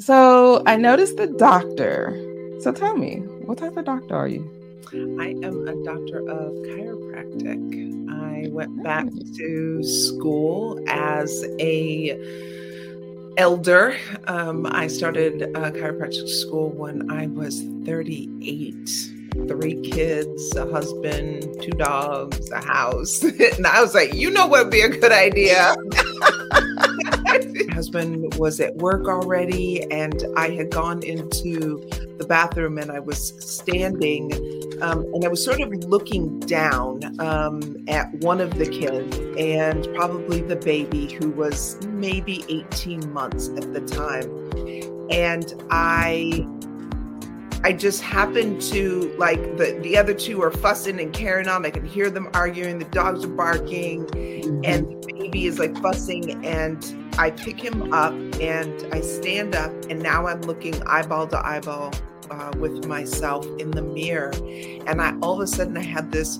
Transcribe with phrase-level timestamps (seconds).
[0.00, 2.16] So I noticed the doctor.
[2.60, 4.50] So tell me, what type of doctor are you?
[5.20, 7.60] I am a doctor of chiropractic.
[8.10, 9.04] I went back
[9.36, 12.18] to school as a
[13.36, 13.94] elder.
[14.26, 18.88] Um, I started uh, chiropractic school when I was 38.
[19.48, 23.22] Three kids, a husband, two dogs, a house.
[23.58, 25.74] and I was like, you know what would be a good idea?
[27.72, 31.88] husband was at work already, and I had gone into
[32.18, 34.30] the bathroom and I was standing
[34.82, 39.86] um, and I was sort of looking down um, at one of the kids and
[39.94, 44.30] probably the baby who was maybe 18 months at the time.
[45.10, 46.46] And I
[47.62, 51.66] I just happened to like the the other two are fussing and carrying on.
[51.66, 52.78] I can hear them arguing.
[52.78, 54.64] The dogs are barking, mm-hmm.
[54.64, 56.44] and the baby is like fussing.
[56.46, 56.82] And
[57.18, 61.92] I pick him up and I stand up, and now I'm looking eyeball to eyeball
[62.30, 64.32] uh, with myself in the mirror,
[64.86, 66.38] and I all of a sudden I had this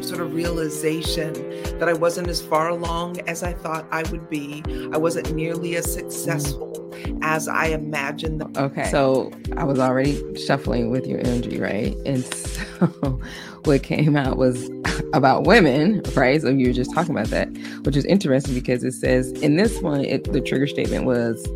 [0.00, 1.32] sort of realization
[1.78, 4.62] that I wasn't as far along as I thought I would be.
[4.92, 6.81] I wasn't nearly as successful
[7.22, 8.42] as I imagined.
[8.56, 8.90] Okay.
[8.90, 11.94] So I was already shuffling with your energy, right?
[12.06, 13.20] And so
[13.64, 14.70] what came out was
[15.12, 16.40] about women, right?
[16.40, 17.48] So you were just talking about that,
[17.84, 21.46] which is interesting because it says in this one, it, the trigger statement was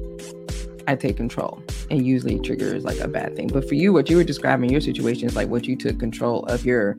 [0.89, 3.49] I take control and usually triggers like a bad thing.
[3.49, 6.45] But for you, what you were describing your situation is like what you took control
[6.47, 6.97] of your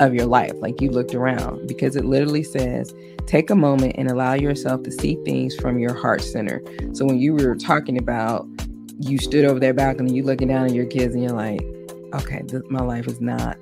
[0.00, 0.52] of your life.
[0.56, 2.94] Like you looked around because it literally says
[3.26, 6.62] take a moment and allow yourself to see things from your heart center.
[6.92, 8.46] So when you were talking about
[8.98, 11.60] you stood over their balcony, you looking down at your kids and you're like,
[12.14, 13.58] okay, this, my life is not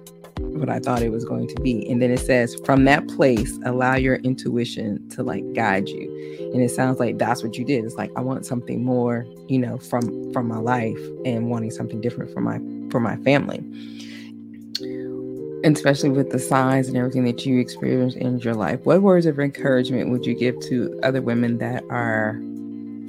[0.54, 1.88] what I thought it was going to be.
[1.90, 6.50] And then it says, from that place, allow your intuition to like guide you.
[6.52, 7.84] And it sounds like that's what you did.
[7.84, 12.00] It's like I want something more, you know, from from my life and wanting something
[12.00, 13.58] different for my for my family.
[15.64, 18.80] And especially with the signs and everything that you experienced in your life.
[18.84, 22.38] What words of encouragement would you give to other women that are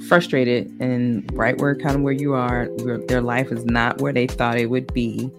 [0.08, 4.12] frustrated and right where kind of where you are, where their life is not where
[4.12, 5.30] they thought it would be?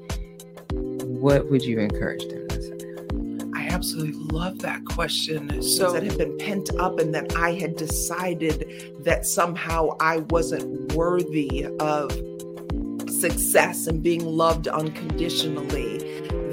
[1.28, 3.52] What would you encourage them to say?
[3.54, 5.62] I absolutely love that question.
[5.62, 10.94] So that had been pent up and that I had decided that somehow I wasn't
[10.94, 12.14] worthy of
[13.10, 15.98] success and being loved unconditionally.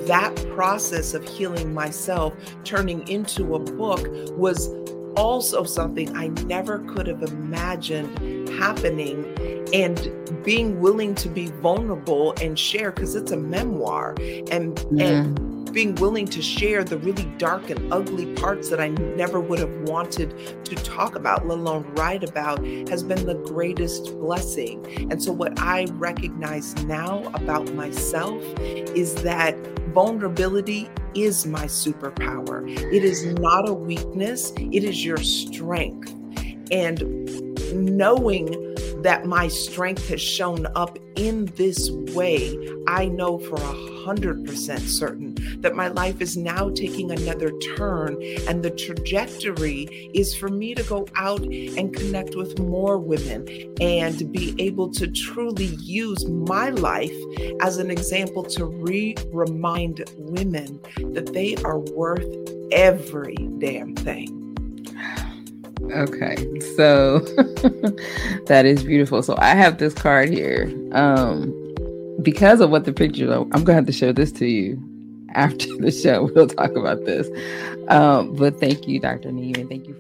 [0.07, 4.69] That process of healing myself, turning into a book, was
[5.17, 9.23] also something I never could have imagined happening
[9.75, 14.15] and being willing to be vulnerable and share because it's a memoir
[14.51, 19.41] and and being willing to share the really dark and ugly parts that I never
[19.41, 25.11] would have wanted to talk about, let alone write about, has been the greatest blessing.
[25.11, 29.57] And so, what I recognize now about myself is that
[29.89, 32.69] vulnerability is my superpower.
[32.71, 36.13] It is not a weakness, it is your strength.
[36.71, 37.03] And
[37.75, 38.64] knowing
[39.05, 44.81] that my strength has shown up in this way, I know for a hundred percent
[44.81, 49.85] certain that my life is now taking another turn, and the trajectory
[50.15, 53.47] is for me to go out and connect with more women
[53.81, 57.15] and be able to truly use my life
[57.61, 60.81] as an example to re remind women
[61.13, 62.27] that they are worth
[62.73, 64.44] every damn thing.
[65.93, 67.19] Okay, so
[68.47, 69.23] that is beautiful.
[69.23, 70.73] So I have this card here.
[70.93, 71.53] Um,
[72.23, 74.83] because of what the picture, I'm gonna have to show this to you
[75.35, 76.31] after the show.
[76.35, 77.29] We'll talk about this.
[77.89, 79.31] Um, but thank you, Dr.
[79.31, 79.69] Neiman.
[79.69, 79.97] Thank you.